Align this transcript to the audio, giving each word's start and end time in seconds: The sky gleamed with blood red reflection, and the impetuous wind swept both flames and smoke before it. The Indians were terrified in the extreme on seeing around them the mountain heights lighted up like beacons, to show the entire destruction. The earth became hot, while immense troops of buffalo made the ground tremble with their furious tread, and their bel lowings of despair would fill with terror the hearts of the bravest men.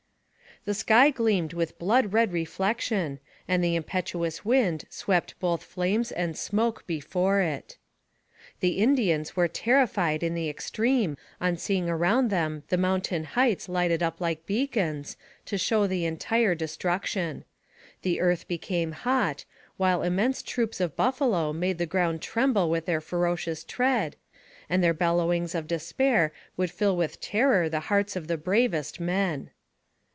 The 0.63 0.75
sky 0.75 1.09
gleamed 1.09 1.53
with 1.53 1.79
blood 1.79 2.13
red 2.13 2.31
reflection, 2.31 3.17
and 3.47 3.63
the 3.63 3.75
impetuous 3.75 4.45
wind 4.45 4.83
swept 4.91 5.33
both 5.39 5.63
flames 5.63 6.11
and 6.11 6.37
smoke 6.37 6.85
before 6.85 7.41
it. 7.41 7.77
The 8.59 8.77
Indians 8.77 9.35
were 9.35 9.47
terrified 9.47 10.21
in 10.21 10.35
the 10.35 10.49
extreme 10.49 11.17
on 11.41 11.57
seeing 11.57 11.89
around 11.89 12.29
them 12.29 12.61
the 12.69 12.77
mountain 12.77 13.23
heights 13.23 13.67
lighted 13.67 14.03
up 14.03 14.21
like 14.21 14.45
beacons, 14.45 15.17
to 15.45 15.57
show 15.57 15.87
the 15.87 16.05
entire 16.05 16.53
destruction. 16.53 17.43
The 18.03 18.19
earth 18.21 18.47
became 18.47 18.91
hot, 18.91 19.45
while 19.77 20.03
immense 20.03 20.43
troops 20.43 20.79
of 20.79 20.95
buffalo 20.95 21.53
made 21.53 21.79
the 21.79 21.87
ground 21.87 22.21
tremble 22.21 22.69
with 22.69 22.85
their 22.85 23.01
furious 23.01 23.63
tread, 23.63 24.15
and 24.69 24.83
their 24.83 24.93
bel 24.93 25.15
lowings 25.17 25.55
of 25.55 25.65
despair 25.65 26.31
would 26.55 26.69
fill 26.69 26.95
with 26.95 27.19
terror 27.19 27.67
the 27.67 27.79
hearts 27.89 28.15
of 28.15 28.27
the 28.27 28.37
bravest 28.37 28.99
men. 28.99 29.49